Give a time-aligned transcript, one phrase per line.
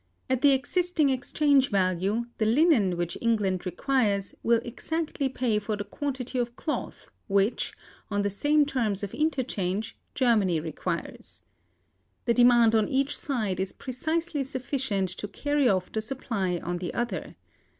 [0.31, 5.83] At the existing exchange value, the linen which England requires will exactly pay for the
[5.83, 7.73] quantity of cloth which,
[8.09, 11.43] on the same terms of interchange, Germany requires.
[12.25, 16.95] The demand on each side is precisely sufficient to carry off the supply on the
[16.95, 17.35] other.